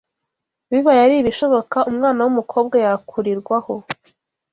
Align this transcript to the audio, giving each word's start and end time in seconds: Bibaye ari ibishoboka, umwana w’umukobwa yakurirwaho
Bibaye 0.71 0.99
ari 1.05 1.15
ibishoboka, 1.17 1.77
umwana 1.91 2.19
w’umukobwa 2.25 2.75
yakurirwaho 2.85 3.73